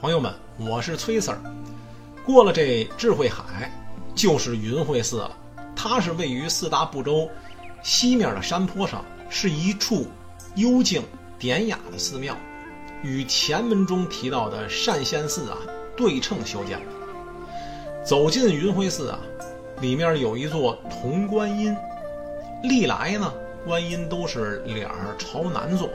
[0.00, 1.36] 朋友们，我是崔 Sir。
[2.24, 3.68] 过了这智慧海，
[4.14, 5.36] 就是云慧寺了。
[5.74, 7.28] 它是位于四大部洲
[7.82, 10.06] 西面的山坡上，是一处
[10.54, 11.02] 幽静
[11.36, 12.36] 典雅的寺庙，
[13.02, 15.58] 与前文中提到的善仙寺啊
[15.96, 18.04] 对称修建的。
[18.04, 19.18] 走进云慧寺啊，
[19.80, 21.76] 里面有一座铜观音。
[22.62, 23.34] 历来呢，
[23.64, 25.90] 观音都是脸朝南坐，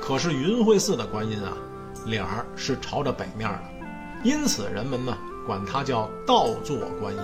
[0.00, 1.52] 可是云慧寺的观音啊。
[2.06, 3.60] 脸儿是朝着北面的，
[4.24, 5.16] 因此人们呢
[5.46, 7.20] 管它叫倒坐观音。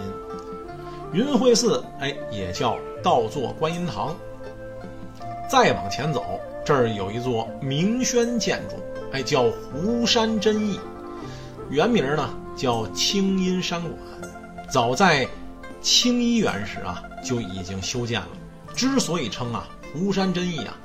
[1.13, 4.15] 云慧寺哎也叫倒坐观音堂。
[5.51, 8.77] 再往前走，这儿有一座明轩建筑，
[9.13, 10.79] 哎叫湖山真意，
[11.71, 13.95] 原名呢叫清音山馆。
[14.71, 15.27] 早在
[15.81, 18.29] 清漪园时啊就已经修建了。
[18.75, 20.77] 之所以称啊湖山真意啊。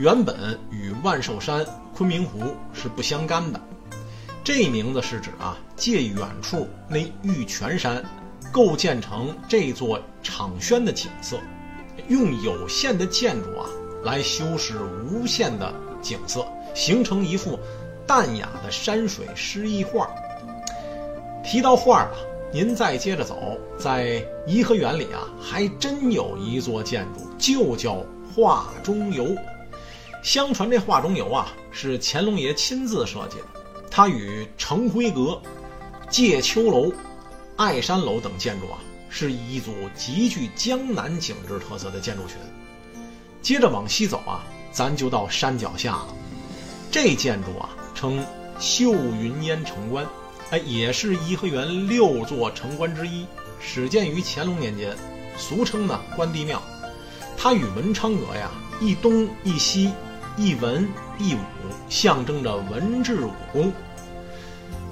[0.00, 1.62] 原本与万寿山、
[1.94, 3.60] 昆明湖是不相干的，
[4.42, 8.02] 这名字是指啊，借远处那玉泉山
[8.50, 11.38] 构建成这座场轩的景色，
[12.08, 13.68] 用有限的建筑啊
[14.02, 17.58] 来修饰无限的景色，形成一幅
[18.06, 20.08] 淡雅的山水诗意画。
[21.44, 22.10] 提到画啊，
[22.50, 28.02] 您再接着走，在颐和园里啊，还真有一座建筑，就叫
[28.34, 29.36] 画中游。
[30.22, 33.44] 相传这画中游啊，是乾隆爷亲自设计的。
[33.90, 35.40] 它与承辉阁、
[36.08, 36.92] 介秋楼、
[37.56, 42.36] 爱山楼等建筑啊，是一组极具江南景致特色的建筑群。
[43.42, 46.08] 接着往西走啊，咱就到山脚下了。
[46.90, 48.24] 这建筑啊，称
[48.58, 50.06] 秀云烟城关，
[50.50, 53.26] 哎，也是颐和园六座城关之一，
[53.58, 54.94] 始建于乾隆年间，
[55.36, 56.62] 俗称呢关帝庙。
[57.36, 59.90] 它与文昌阁呀，一东一西。
[60.40, 60.88] 一文
[61.18, 61.38] 一武，
[61.90, 63.70] 象征着文治武功。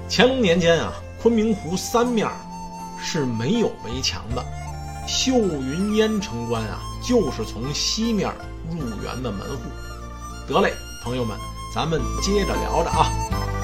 [0.06, 0.92] 乾隆年间啊，
[1.22, 2.28] 昆明湖三面
[3.03, 4.44] 是没有围墙的，
[5.06, 8.31] 秀云烟城关啊，就是从西面
[8.70, 9.70] 入园的门户。
[10.47, 11.34] 得嘞，朋友们，
[11.75, 13.57] 咱们接着聊着啊。